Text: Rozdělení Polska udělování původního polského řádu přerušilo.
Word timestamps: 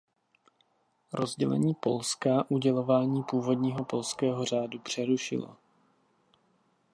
Rozdělení 1.13 1.73
Polska 1.75 2.45
udělování 2.51 3.23
původního 3.23 3.85
polského 3.85 4.45
řádu 4.45 4.79
přerušilo. 4.79 5.57